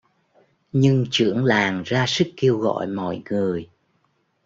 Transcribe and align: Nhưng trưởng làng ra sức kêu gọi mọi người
Nhưng 0.71 1.05
trưởng 1.11 1.45
làng 1.45 1.83
ra 1.85 2.05
sức 2.07 2.27
kêu 2.37 2.57
gọi 2.57 2.87
mọi 2.87 3.21
người 3.29 3.69